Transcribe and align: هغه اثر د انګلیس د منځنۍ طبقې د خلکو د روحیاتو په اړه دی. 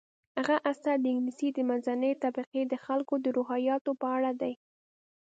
هغه 0.37 0.55
اثر 0.71 0.95
د 1.01 1.05
انګلیس 1.13 1.39
د 1.55 1.59
منځنۍ 1.69 2.13
طبقې 2.23 2.61
د 2.67 2.73
خلکو 2.85 3.13
د 3.23 3.25
روحیاتو 3.37 3.91
په 4.01 4.07
اړه 4.15 4.31
دی. 4.41 4.53